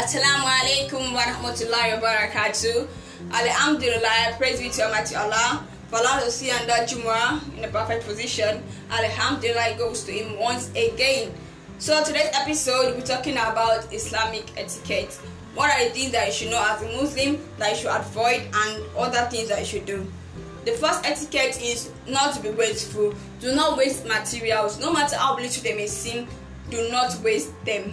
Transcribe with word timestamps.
Assalamu 0.00 0.48
alaikum 0.48 1.12
wa 1.12 1.20
rahmatullahi 1.20 2.00
wa 2.00 2.08
barakatuh. 2.08 2.88
Alhamdulillah, 3.32 4.32
praise 4.38 4.58
be 4.58 4.70
to 4.70 4.84
Almighty 4.84 5.14
Allah. 5.14 5.62
For 5.90 5.98
us 5.98 6.24
to 6.24 6.30
see 6.30 6.50
under 6.50 6.72
Jumu'ah 6.88 7.58
in 7.58 7.64
a 7.64 7.68
perfect 7.68 8.06
position. 8.06 8.64
Alhamdulillah 8.90 9.76
goes 9.76 10.04
to 10.04 10.12
Him 10.12 10.38
once 10.40 10.70
again. 10.70 11.34
So 11.76 12.02
today's 12.02 12.30
episode, 12.32 12.96
we're 12.96 13.04
talking 13.04 13.34
about 13.34 13.92
Islamic 13.92 14.50
etiquette. 14.56 15.12
What 15.54 15.68
are 15.70 15.84
the 15.84 15.90
things 15.90 16.12
that 16.12 16.28
you 16.28 16.32
should 16.32 16.50
know 16.50 16.64
as 16.66 16.80
a 16.80 16.86
Muslim 16.96 17.38
that 17.58 17.72
you 17.72 17.76
should 17.76 17.94
avoid 17.94 18.48
and 18.54 18.82
other 18.96 19.28
things 19.28 19.50
that 19.50 19.58
you 19.60 19.66
should 19.66 19.84
do? 19.84 20.10
The 20.64 20.72
first 20.72 21.04
etiquette 21.04 21.60
is 21.60 21.92
not 22.08 22.34
to 22.36 22.40
be 22.40 22.48
wasteful. 22.48 23.12
Do 23.40 23.54
not 23.54 23.76
waste 23.76 24.06
materials. 24.06 24.80
No 24.80 24.94
matter 24.94 25.16
how 25.16 25.36
little 25.36 25.62
they 25.62 25.74
may 25.76 25.88
seem, 25.88 26.26
do 26.70 26.88
not 26.90 27.20
waste 27.20 27.52
them. 27.66 27.92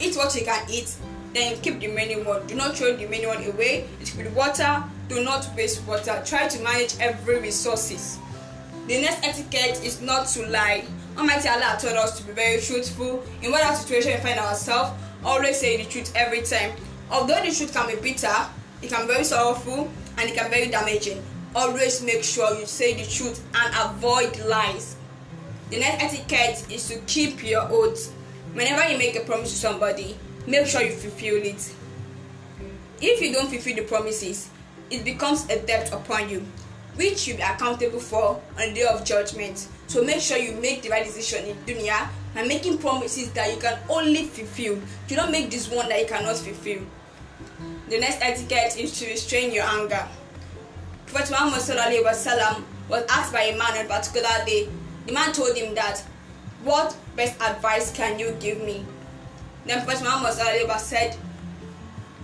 Eat 0.00 0.14
what 0.14 0.32
you 0.36 0.44
can 0.44 0.64
eat, 0.70 0.94
then 1.34 1.60
keep 1.60 1.80
the 1.80 1.88
remaining 1.88 2.24
one. 2.24 2.46
Do 2.46 2.54
not 2.54 2.76
throw 2.76 2.96
the 2.96 3.04
remaining 3.04 3.28
one 3.28 3.44
away. 3.44 3.88
It 4.00 4.10
could 4.10 4.24
be 4.24 4.30
water. 4.30 4.82
Do 5.08 5.22
not 5.24 5.48
waste 5.56 5.86
water. 5.86 6.22
Try 6.24 6.48
to 6.48 6.62
manage 6.62 6.94
every 7.00 7.40
resources. 7.40 8.18
The 8.86 9.02
next 9.02 9.26
etiquette 9.26 9.84
is 9.84 10.00
not 10.00 10.28
to 10.28 10.46
lie. 10.48 10.84
Almighty 11.16 11.48
Allah 11.48 11.76
told 11.80 11.96
us 11.96 12.18
to 12.18 12.26
be 12.26 12.32
very 12.32 12.60
truthful 12.60 13.22
in 13.42 13.50
whatever 13.50 13.74
situation 13.74 14.12
we 14.12 14.18
find 14.20 14.38
ourselves. 14.38 14.92
Always 15.24 15.60
say 15.60 15.76
the 15.76 15.84
truth 15.84 16.12
every 16.14 16.42
time. 16.42 16.72
Although 17.10 17.42
the 17.42 17.50
truth 17.50 17.74
can 17.74 17.88
be 17.88 18.00
bitter, 18.00 18.34
it 18.80 18.90
can 18.90 19.06
be 19.06 19.12
very 19.12 19.24
sorrowful, 19.24 19.90
and 20.16 20.30
it 20.30 20.34
can 20.36 20.48
be 20.50 20.56
very 20.56 20.70
damaging. 20.70 21.22
Always 21.54 22.02
make 22.02 22.22
sure 22.22 22.54
you 22.58 22.66
say 22.66 22.94
the 22.94 23.10
truth 23.10 23.42
and 23.54 23.74
avoid 23.76 24.38
lies. 24.46 24.96
The 25.70 25.80
next 25.80 26.04
etiquette 26.04 26.70
is 26.70 26.88
to 26.88 26.98
keep 27.00 27.42
your 27.42 27.66
oath. 27.70 28.12
Whenever 28.54 28.88
you 28.90 28.96
make 28.96 29.16
a 29.16 29.20
promise 29.20 29.50
to 29.52 29.58
somebody, 29.58 30.16
make 30.48 30.66
sure 30.66 30.82
you 30.82 30.92
fulfill 30.92 31.36
it. 31.36 31.74
If 33.00 33.20
you 33.20 33.32
don't 33.32 33.48
fulfill 33.48 33.76
the 33.76 33.82
promises, 33.82 34.48
it 34.90 35.04
becomes 35.04 35.48
a 35.50 35.60
debt 35.60 35.92
upon 35.92 36.28
you, 36.28 36.40
which 36.96 37.28
you'll 37.28 37.36
be 37.36 37.42
accountable 37.42 38.00
for 38.00 38.40
on 38.58 38.68
the 38.68 38.74
day 38.74 38.82
of 38.82 39.04
judgment. 39.04 39.68
So 39.86 40.02
make 40.02 40.20
sure 40.20 40.38
you 40.38 40.52
make 40.52 40.82
the 40.82 40.88
right 40.88 41.04
decision 41.04 41.44
in 41.44 41.56
dunya 41.64 42.08
and 42.34 42.48
making 42.48 42.78
promises 42.78 43.30
that 43.32 43.52
you 43.54 43.60
can 43.60 43.78
only 43.88 44.24
fulfill. 44.24 44.80
Do 45.06 45.16
not 45.16 45.30
make 45.30 45.50
this 45.50 45.70
one 45.70 45.88
that 45.88 46.00
you 46.00 46.06
cannot 46.06 46.36
fulfill. 46.36 46.82
The 47.88 47.98
next 47.98 48.20
etiquette 48.20 48.78
is 48.78 48.98
to 48.98 49.06
restrain 49.06 49.52
your 49.52 49.64
anger. 49.64 50.06
Prophet 51.06 51.30
Muhammad 51.30 51.60
wasallam 51.60 52.64
was 52.88 53.04
asked 53.08 53.32
by 53.32 53.42
a 53.42 53.56
man 53.56 53.78
on 53.78 53.86
a 53.86 53.88
particular 53.88 54.44
day. 54.46 54.68
The 55.06 55.12
man 55.12 55.32
told 55.32 55.56
him 55.56 55.74
that, 55.74 56.02
"What 56.64 56.94
best 57.16 57.40
advice 57.40 57.92
can 57.92 58.18
you 58.18 58.32
give 58.40 58.62
me?" 58.62 58.84
Then 59.66 59.84
Prophet 59.84 60.02
Muhammad 60.02 60.80
said, 60.80 61.16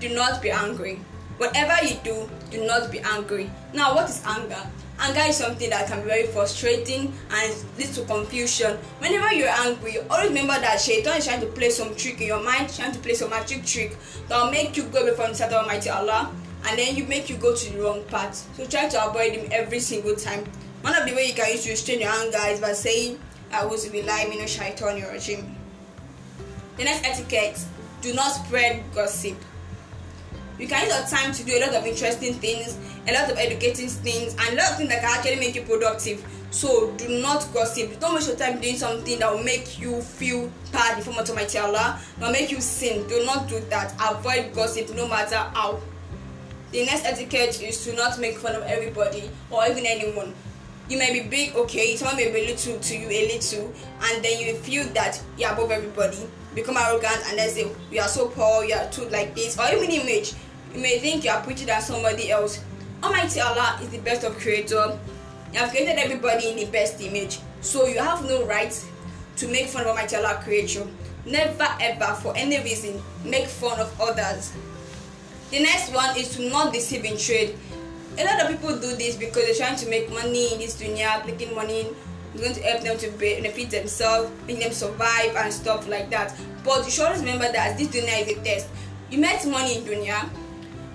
"Do 0.00 0.08
not 0.10 0.42
be 0.42 0.50
angry. 0.50 1.00
Whatever 1.38 1.84
you 1.84 1.96
do, 2.04 2.30
do 2.50 2.64
not 2.64 2.90
be 2.90 3.00
angry." 3.00 3.50
Now, 3.72 3.94
what 3.94 4.08
is 4.10 4.22
anger? 4.24 4.62
Anger 4.98 5.24
is 5.28 5.36
something 5.36 5.70
that 5.70 5.88
can 5.88 6.02
be 6.02 6.08
very 6.08 6.26
frustrating 6.28 7.12
and 7.30 7.54
leads 7.76 7.96
to 7.96 8.04
confusion. 8.04 8.78
Whenever 9.00 9.32
you're 9.34 9.48
angry, 9.48 9.98
always 10.08 10.28
remember 10.28 10.54
that 10.60 10.80
Shaitan 10.80 11.18
is 11.18 11.26
trying 11.26 11.40
to 11.40 11.46
play 11.46 11.70
some 11.70 11.96
trick 11.96 12.20
in 12.20 12.28
your 12.28 12.42
mind, 12.42 12.72
trying 12.72 12.92
to 12.92 13.00
play 13.00 13.14
some 13.14 13.30
magic 13.30 13.64
trick 13.64 13.96
that 14.28 14.40
will 14.40 14.52
make 14.52 14.76
you 14.76 14.84
go 14.84 15.00
away 15.00 15.16
from 15.16 15.32
the 15.32 15.58
Almighty 15.58 15.90
Allah 15.90 16.30
and 16.68 16.78
then 16.78 16.94
you 16.94 17.04
make 17.06 17.28
you 17.28 17.36
go 17.36 17.56
to 17.56 17.72
the 17.72 17.80
wrong 17.82 18.04
path. 18.04 18.46
So 18.56 18.64
try 18.66 18.88
to 18.88 19.08
avoid 19.08 19.32
him 19.32 19.48
every 19.50 19.80
single 19.80 20.14
time. 20.14 20.44
One 20.82 20.94
of 20.94 21.08
the 21.08 21.14
way 21.14 21.26
you 21.26 21.34
can 21.34 21.50
use 21.50 21.64
to 21.64 21.70
restrain 21.70 22.00
your 22.00 22.10
anger 22.10 22.38
is 22.48 22.60
by 22.60 22.72
saying, 22.72 23.18
I 23.52 23.64
was 23.64 23.86
be 23.86 24.02
lying, 24.02 24.32
you 24.32 24.38
know, 24.38 24.46
shaitan 24.46 24.98
ir-rajim. 24.98 25.54
The 26.82 26.86
next 26.86 27.06
etiquette, 27.06 27.64
do 28.00 28.12
not 28.12 28.32
spread 28.32 28.82
gossip. 28.92 29.36
You 30.58 30.66
can 30.66 30.84
use 30.84 30.92
your 30.92 31.06
time 31.06 31.32
to 31.32 31.44
do 31.44 31.56
a 31.56 31.60
lot 31.60 31.74
of 31.76 31.86
interesting 31.86 32.34
things, 32.34 32.76
a 33.06 33.12
lot 33.12 33.30
of 33.30 33.38
educating 33.38 33.88
things, 33.88 34.34
and 34.34 34.58
a 34.58 34.60
lot 34.60 34.72
of 34.72 34.78
things 34.78 34.88
that 34.88 35.00
can 35.00 35.16
actually 35.16 35.36
make 35.36 35.54
you 35.54 35.62
productive. 35.62 36.26
So 36.50 36.90
do 36.96 37.20
not 37.22 37.46
gossip. 37.54 38.00
Don't 38.00 38.16
waste 38.16 38.26
your 38.26 38.36
time 38.36 38.60
doing 38.60 38.74
something 38.74 39.16
that 39.20 39.32
will 39.32 39.44
make 39.44 39.78
you 39.78 40.02
feel 40.02 40.50
bad 40.72 40.96
before 40.96 41.14
Almighty 41.14 41.56
Allah, 41.58 42.00
will 42.20 42.32
make 42.32 42.50
you 42.50 42.60
sin. 42.60 43.06
Do 43.06 43.24
not 43.26 43.48
do 43.48 43.60
that. 43.70 43.94
Avoid 44.02 44.52
gossip 44.52 44.92
no 44.96 45.06
matter 45.06 45.36
how. 45.36 45.80
The 46.72 46.84
next 46.84 47.04
etiquette 47.04 47.62
is 47.62 47.84
to 47.84 47.94
not 47.94 48.18
make 48.18 48.38
fun 48.38 48.56
of 48.56 48.64
everybody 48.64 49.30
or 49.52 49.64
even 49.68 49.86
anyone. 49.86 50.34
You 50.88 50.98
may 50.98 51.12
be 51.12 51.28
big, 51.28 51.54
okay, 51.54 51.94
someone 51.94 52.16
may 52.16 52.32
be 52.32 52.44
little 52.44 52.80
to 52.80 52.98
you, 52.98 53.06
a 53.08 53.32
little, 53.32 53.72
and 54.02 54.24
then 54.24 54.40
you 54.40 54.56
feel 54.56 54.84
that 54.94 55.22
you're 55.38 55.52
above 55.52 55.70
everybody, 55.70 56.18
become 56.54 56.76
arrogant, 56.76 57.22
and 57.28 57.38
then 57.38 57.48
say, 57.48 57.70
You 57.90 58.00
are 58.00 58.08
so 58.08 58.28
poor, 58.28 58.64
you 58.64 58.74
are 58.74 58.88
too 58.90 59.08
like 59.08 59.34
this, 59.34 59.58
or 59.58 59.68
even 59.74 59.90
image. 59.90 60.34
You 60.74 60.80
may 60.80 60.98
think 60.98 61.24
you 61.24 61.30
are 61.30 61.42
prettier 61.42 61.66
than 61.66 61.82
somebody 61.82 62.30
else. 62.30 62.62
Almighty 63.02 63.40
Allah 63.40 63.78
is 63.82 63.90
the 63.90 63.98
best 63.98 64.24
of 64.24 64.38
creator. 64.38 64.98
You 65.52 65.58
have 65.58 65.70
created 65.70 65.98
everybody 65.98 66.50
in 66.50 66.56
the 66.56 66.66
best 66.66 67.00
image. 67.00 67.40
So 67.60 67.86
you 67.86 67.98
have 67.98 68.24
no 68.24 68.46
right 68.46 68.72
to 69.36 69.48
make 69.48 69.66
fun 69.66 69.82
of 69.82 69.88
Almighty 69.88 70.16
Allah 70.16 70.40
creature. 70.42 70.86
Never 71.26 71.68
ever 71.80 72.14
for 72.22 72.36
any 72.36 72.58
reason 72.62 73.00
make 73.24 73.46
fun 73.46 73.78
of 73.78 74.00
others. 74.00 74.52
The 75.50 75.60
next 75.62 75.92
one 75.92 76.16
is 76.16 76.34
to 76.36 76.48
not 76.48 76.72
deceive 76.72 77.04
in 77.04 77.18
trade. 77.18 77.58
A 78.18 78.24
lot 78.24 78.42
of 78.42 78.48
people 78.48 78.78
do 78.78 78.96
this 78.96 79.16
because 79.16 79.44
they're 79.44 79.66
trying 79.66 79.76
to 79.76 79.88
make 79.88 80.10
money 80.10 80.52
in 80.52 80.58
this 80.58 80.80
dunya, 80.80 81.24
making 81.26 81.54
money 81.54 81.86
is 82.34 82.40
going 82.40 82.54
to 82.54 82.62
help 82.62 82.82
them 82.82 82.98
to 82.98 83.10
benefit 83.12 83.70
themselves, 83.70 84.30
make 84.46 84.60
them 84.60 84.72
survive 84.72 85.36
and 85.36 85.52
stuff 85.52 85.88
like 85.88 86.10
that. 86.10 86.34
But 86.64 86.84
you 86.84 86.90
should 86.90 87.06
always 87.06 87.20
remember 87.20 87.50
that 87.52 87.76
this 87.78 87.88
dunya 87.88 88.22
is 88.22 88.36
a 88.36 88.42
test. 88.42 88.68
You 89.10 89.18
make 89.18 89.44
money 89.46 89.78
in 89.78 89.84
dunya, 89.84 90.28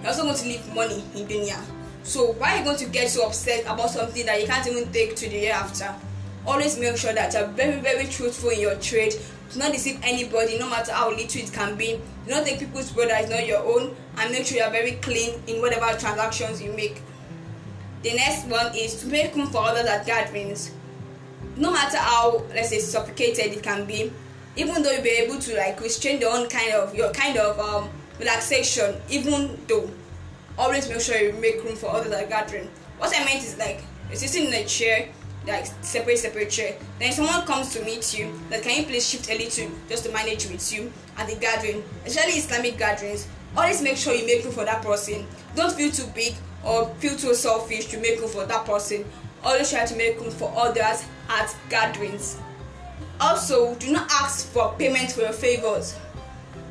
you're 0.00 0.08
also 0.08 0.22
going 0.22 0.36
to 0.36 0.44
leave 0.44 0.74
money 0.74 1.04
in 1.14 1.26
dunya. 1.26 1.60
So 2.02 2.32
why 2.32 2.54
are 2.54 2.58
you 2.58 2.64
going 2.64 2.78
to 2.78 2.86
get 2.86 3.10
so 3.10 3.26
upset 3.26 3.64
about 3.64 3.90
something 3.90 4.24
that 4.26 4.40
you 4.40 4.46
can't 4.46 4.66
even 4.66 4.90
take 4.92 5.14
to 5.16 5.28
the 5.28 5.36
year 5.36 5.52
after? 5.52 5.94
Always 6.46 6.78
make 6.78 6.96
sure 6.96 7.12
that 7.12 7.34
you're 7.34 7.46
very, 7.48 7.80
very 7.80 8.06
truthful 8.06 8.50
in 8.50 8.60
your 8.60 8.74
trade. 8.76 9.14
Do 9.52 9.58
not 9.58 9.72
deceive 9.72 10.00
anybody, 10.02 10.58
no 10.58 10.70
matter 10.70 10.92
how 10.92 11.10
little 11.10 11.42
it 11.42 11.52
can 11.52 11.76
be. 11.76 12.00
Do 12.26 12.30
not 12.30 12.46
take 12.46 12.60
people's 12.60 12.94
word 12.96 13.10
that 13.10 13.24
is 13.24 13.30
not 13.30 13.46
your 13.46 13.58
own, 13.58 13.94
and 14.16 14.32
make 14.32 14.46
sure 14.46 14.58
you 14.58 14.64
are 14.64 14.70
very 14.70 14.92
clean 14.92 15.42
in 15.46 15.60
whatever 15.60 15.86
transactions 15.98 16.62
you 16.62 16.72
make. 16.72 17.02
The 18.02 18.14
next 18.14 18.46
one 18.46 18.74
is 18.74 18.94
to 19.02 19.08
make 19.08 19.34
room 19.34 19.48
for 19.48 19.58
others 19.58 19.86
at 19.86 20.06
gatherings. 20.06 20.70
No 21.56 21.70
matter 21.72 21.98
how, 21.98 22.42
let's 22.54 22.70
say, 22.70 22.78
suffocated 22.78 23.52
it 23.52 23.62
can 23.62 23.84
be, 23.84 24.12
even 24.56 24.82
though 24.82 24.90
you'll 24.90 25.02
be 25.02 25.10
able 25.10 25.38
to 25.38 25.56
like 25.56 25.80
restrain 25.80 26.20
your 26.20 26.34
own 26.36 26.48
kind 26.48 26.72
of 26.72 26.94
your 26.94 27.12
kind 27.12 27.36
of 27.36 27.58
um, 27.58 27.88
relaxation, 28.18 28.96
even 29.08 29.58
though 29.66 29.90
always 30.58 30.88
make 30.88 31.00
sure 31.00 31.16
you 31.16 31.32
make 31.34 31.62
room 31.64 31.76
for 31.76 31.90
others 31.90 32.12
at 32.12 32.28
gathering. 32.28 32.68
What 32.98 33.14
I 33.16 33.24
meant 33.24 33.42
is 33.42 33.58
like 33.58 33.82
you're 34.08 34.16
sitting 34.16 34.48
in 34.48 34.54
a 34.54 34.64
chair 34.64 35.08
like 35.46 35.66
separate 35.80 36.18
separate 36.18 36.50
chair 36.50 36.76
then 36.98 37.12
someone 37.12 37.46
comes 37.46 37.72
to 37.72 37.82
meet 37.84 38.16
you 38.18 38.30
that 38.50 38.62
can 38.62 38.78
you 38.78 38.84
please 38.86 39.08
shift 39.08 39.30
a 39.30 39.38
little 39.38 39.70
just 39.88 40.04
to 40.04 40.12
manage 40.12 40.46
with 40.48 40.72
you 40.72 40.92
at 41.16 41.26
the 41.28 41.34
gathering 41.36 41.82
especially 42.04 42.32
islamic 42.32 42.76
gatherings 42.76 43.26
always 43.56 43.80
make 43.80 43.96
sure 43.96 44.14
you 44.14 44.26
make 44.26 44.44
room 44.44 44.52
for 44.52 44.64
that 44.64 44.82
person 44.82 45.26
don't 45.56 45.72
feel 45.72 45.90
too 45.90 46.06
big 46.14 46.34
or 46.62 46.86
feel 46.96 47.16
too 47.16 47.34
selfish 47.34 47.86
to 47.86 47.98
make 48.00 48.20
room 48.20 48.28
for 48.28 48.44
that 48.44 48.66
person 48.66 49.04
always 49.42 49.70
try 49.70 49.86
to 49.86 49.96
make 49.96 50.20
room 50.20 50.30
for 50.30 50.52
others 50.56 51.04
at 51.30 51.54
gatherings. 51.68 52.38
Also 53.20 53.74
do 53.76 53.92
not 53.92 54.10
ask 54.10 54.48
for 54.48 54.74
payment 54.78 55.12
for 55.12 55.20
your 55.20 55.32
favors. 55.32 55.96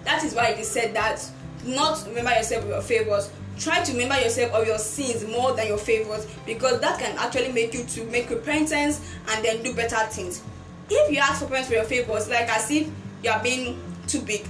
That 0.04 0.24
is 0.24 0.34
why 0.34 0.48
it 0.48 0.60
is 0.60 0.70
said 0.70 0.94
that 0.96 1.24
do 1.64 1.74
not 1.76 2.04
remember 2.08 2.32
yourself 2.32 2.64
with 2.64 2.74
your 2.74 2.82
favors. 2.82 3.30
Try 3.58 3.84
to 3.84 3.92
remember 3.92 4.20
yourself 4.20 4.54
of 4.54 4.68
your 4.68 4.78
sins 4.78 5.26
more 5.28 5.54
than 5.54 5.68
your 5.68 5.78
favors 5.78 6.26
because 6.46 6.80
that 6.82 7.00
can 7.00 7.18
actually 7.18 7.52
make 7.52 7.74
you 7.74 7.84
to 7.84 8.04
make 8.06 8.30
repentance 8.30 9.02
and 9.30 9.44
then 9.44 9.64
do 9.64 9.74
better 9.74 9.98
things. 10.08 10.44
If 10.90 11.12
you 11.12 11.20
ask 11.20 11.42
for 11.42 11.48
payment 11.48 11.68
for 11.68 11.74
your 11.74 11.84
favors 11.84 12.30
like 12.30 12.50
as 12.50 12.70
if 12.72 12.90
you 13.24 13.30
are 13.30 13.42
being 13.44 13.82
too 14.08 14.22
big. 14.22 14.46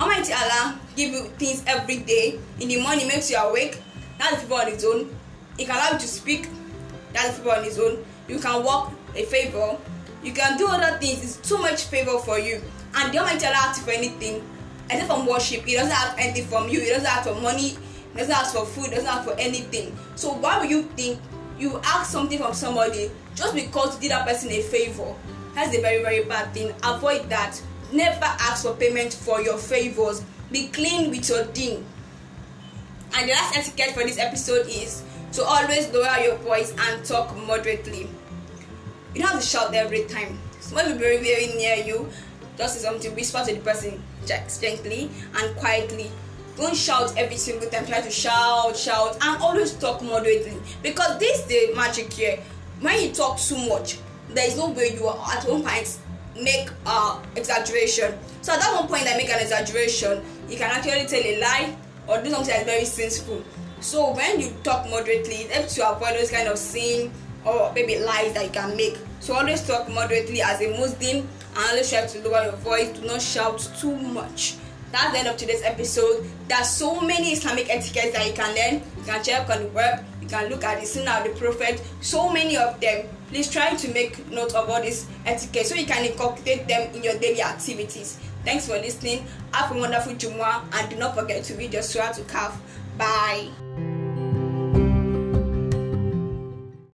Almighty 0.00 0.32
allah 0.32 0.78
give 0.94 1.12
you 1.12 1.24
things 1.38 1.62
every 1.66 1.98
day. 1.98 2.38
In 2.60 2.68
the 2.68 2.80
morning 2.80 3.08
makes 3.08 3.30
you 3.30 3.36
awake. 3.38 3.80
That's 4.18 4.36
the 4.36 4.40
favor 4.42 4.54
on 4.54 4.68
its 4.68 4.84
own. 4.84 5.14
He 5.58 5.64
can 5.64 5.74
allow 5.74 5.92
you 5.92 5.98
to 5.98 6.08
speak. 6.08 6.48
That's 7.12 7.38
the 7.38 7.42
favor 7.44 7.56
on 7.56 7.64
its 7.64 7.78
own 7.78 8.04
you 8.28 8.38
can 8.38 8.62
walk 8.64 8.92
a 9.14 9.24
favor 9.24 9.76
you 10.22 10.32
can 10.32 10.56
do 10.58 10.66
other 10.66 10.98
things 10.98 11.22
it's 11.22 11.48
too 11.48 11.58
much 11.58 11.84
favor 11.84 12.18
for 12.18 12.38
you 12.38 12.60
and 12.96 13.12
the 13.12 13.18
almighty 13.18 13.46
allah 13.46 13.56
asks 13.56 13.84
for 13.84 13.90
anything 13.90 14.42
except 14.90 15.06
from 15.10 15.26
worship 15.26 15.62
he 15.64 15.74
doesn't 15.74 15.92
ask 15.92 16.18
anything 16.18 16.46
from 16.46 16.68
you 16.68 16.80
he 16.80 16.88
doesn't 16.88 17.06
ask 17.06 17.28
for 17.28 17.34
money 17.40 17.76
doesn't 18.16 18.34
ask 18.34 18.54
for 18.54 18.64
food, 18.64 18.90
doesn't 18.90 19.06
ask 19.06 19.24
for 19.24 19.34
anything. 19.38 19.96
So 20.14 20.32
why 20.32 20.58
would 20.60 20.70
you 20.70 20.82
think 20.96 21.20
you 21.58 21.78
ask 21.84 22.10
something 22.10 22.38
from 22.38 22.54
somebody 22.54 23.10
just 23.34 23.54
because 23.54 23.94
you 23.96 24.02
did 24.02 24.10
that 24.12 24.26
person 24.26 24.50
a 24.50 24.62
favor? 24.62 25.14
That's 25.54 25.76
a 25.76 25.80
very, 25.80 26.02
very 26.02 26.24
bad 26.24 26.52
thing. 26.52 26.72
Avoid 26.82 27.28
that. 27.30 27.60
Never 27.92 28.24
ask 28.24 28.64
for 28.64 28.74
payment 28.74 29.12
for 29.12 29.40
your 29.40 29.56
favors. 29.58 30.22
Be 30.50 30.68
clean 30.68 31.10
with 31.10 31.28
your 31.28 31.44
deen. 31.44 31.84
And 33.14 33.28
the 33.28 33.32
last 33.32 33.56
etiquette 33.56 33.94
for 33.94 34.02
this 34.02 34.18
episode 34.18 34.66
is 34.66 35.02
to 35.32 35.44
always 35.44 35.92
lower 35.92 36.18
your 36.20 36.36
voice 36.36 36.74
and 36.78 37.04
talk 37.04 37.36
moderately. 37.46 38.08
You 39.14 39.22
don't 39.22 39.32
have 39.32 39.40
to 39.40 39.46
shout 39.46 39.74
every 39.74 40.04
time. 40.04 40.38
Someone 40.60 40.86
will 40.86 40.92
be 40.94 40.98
very, 40.98 41.16
very 41.18 41.46
near 41.56 41.76
you 41.76 42.08
just 42.56 42.80
something 42.80 43.14
whisper 43.14 43.44
to 43.46 43.54
the 43.54 43.60
person 43.60 44.02
gently 44.26 45.10
and 45.36 45.56
quietly. 45.56 46.10
Don't 46.56 46.74
shout 46.74 47.16
every 47.18 47.36
single 47.36 47.68
time. 47.68 47.86
Try 47.86 48.00
to 48.00 48.10
shout 48.10 48.76
shout 48.76 49.16
and 49.20 49.42
always 49.42 49.74
talk 49.74 50.02
moderately. 50.02 50.56
Because 50.82 51.18
this 51.18 51.44
the 51.44 51.72
magic 51.74 52.12
here. 52.12 52.38
When 52.80 53.00
you 53.02 53.12
talk 53.12 53.38
too 53.38 53.58
much 53.68 53.98
there 54.30 54.46
is 54.46 54.56
no 54.56 54.70
way 54.70 54.94
you 54.94 55.06
are 55.06 55.32
at 55.32 55.48
one 55.48 55.62
point 55.62 55.98
make 56.40 56.68
uh 56.84 57.20
exaggeration. 57.36 58.18
So 58.42 58.52
at 58.52 58.60
that 58.60 58.74
one 58.74 58.88
point 58.88 59.04
i 59.08 59.16
make 59.16 59.30
an 59.30 59.40
exaggeration 59.40 60.22
you 60.48 60.56
can 60.56 60.70
actually 60.70 61.06
tell 61.06 61.22
a 61.24 61.40
lie 61.40 61.76
or 62.06 62.22
do 62.22 62.30
something 62.30 62.48
that's 62.54 62.64
very 62.64 62.84
sinful 62.84 63.42
so 63.86 64.12
when 64.14 64.40
you 64.40 64.52
talk 64.64 64.90
moderately 64.90 65.36
it 65.36 65.50
helps 65.52 65.76
to 65.76 65.88
avoid 65.88 66.16
those 66.16 66.28
kind 66.28 66.48
of 66.48 66.58
sin 66.58 67.08
or 67.44 67.72
maybe 67.72 67.96
lies 68.00 68.32
that 68.34 68.44
you 68.44 68.50
can 68.50 68.76
make. 68.76 68.98
So 69.20 69.34
always 69.34 69.64
talk 69.64 69.88
moderately 69.88 70.42
as 70.42 70.60
a 70.60 70.76
muslim 70.76 71.18
and 71.18 71.70
always 71.70 71.88
try 71.88 72.04
to 72.04 72.28
lower 72.28 72.46
your 72.46 72.56
voice. 72.56 72.88
Do 72.98 73.06
not 73.06 73.22
shout 73.22 73.60
too 73.78 73.94
much. 73.94 74.56
That's 74.90 75.12
the 75.12 75.18
end 75.20 75.28
of 75.28 75.36
today's 75.36 75.62
episode. 75.62 76.28
There's 76.48 76.68
so 76.68 77.00
many 77.00 77.28
islamic 77.28 77.70
etiquettes 77.70 78.16
that 78.16 78.26
you 78.26 78.32
can 78.32 78.52
learn. 78.56 78.82
You 78.98 79.04
can 79.04 79.22
check 79.22 79.48
on 79.48 79.62
the 79.62 79.68
web. 79.68 80.04
You 80.20 80.26
can 80.26 80.50
look 80.50 80.64
at 80.64 80.80
the 80.80 80.86
sunnah 80.86 81.20
of 81.20 81.24
the 81.24 81.38
prophet. 81.38 81.80
So 82.00 82.32
many 82.32 82.56
of 82.56 82.80
them. 82.80 83.06
Please 83.28 83.48
try 83.48 83.76
to 83.76 83.94
make 83.94 84.28
note 84.32 84.52
of 84.54 84.68
all 84.68 84.82
these 84.82 85.06
etiquette 85.24 85.66
so 85.66 85.76
you 85.76 85.86
can 85.86 86.04
incorporate 86.04 86.66
them 86.66 86.92
in 86.92 87.04
your 87.04 87.16
daily 87.18 87.42
activities. 87.42 88.18
Thanks 88.44 88.66
for 88.66 88.74
listening. 88.74 89.26
Have 89.52 89.70
a 89.70 89.78
wonderful 89.78 90.14
jumu'ah 90.14 90.62
and 90.72 90.90
do 90.90 90.96
not 90.96 91.14
forget 91.14 91.44
to 91.44 91.54
read 91.54 91.72
your 91.72 91.82
surah 91.82 92.10
to 92.12 92.22
calf 92.24 92.60
Bye. 92.98 93.50